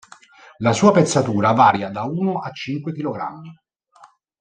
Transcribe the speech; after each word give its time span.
La 0.57 0.73
sua 0.73 0.91
pezzatura 0.91 1.51
varia 1.51 1.91
da 1.91 2.05
uno 2.05 2.39
a 2.39 2.49
cinque 2.49 2.91
chilogrammi. 2.91 3.53